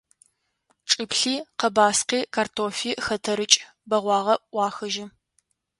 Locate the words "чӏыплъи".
0.89-1.35